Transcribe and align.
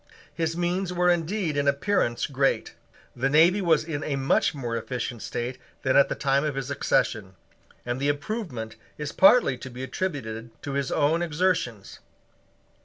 His 0.33 0.57
means 0.57 0.91
were 0.91 1.11
indeed 1.11 1.55
in 1.55 1.67
appearance 1.67 2.25
great. 2.25 2.73
The 3.15 3.29
navy 3.29 3.61
was 3.61 3.83
in 3.83 4.03
a 4.03 4.15
much 4.15 4.55
more 4.55 4.75
efficient 4.75 5.21
state 5.21 5.59
than 5.83 5.95
at 5.95 6.09
the 6.09 6.15
time 6.15 6.43
of 6.43 6.55
his 6.55 6.71
accession: 6.71 7.35
and 7.85 7.99
the 7.99 8.09
improvement 8.09 8.77
is 8.97 9.11
partly 9.11 9.59
to 9.59 9.69
be 9.69 9.83
attributed 9.83 10.49
to 10.63 10.71
his 10.73 10.91
own 10.91 11.21
exertions. 11.21 11.99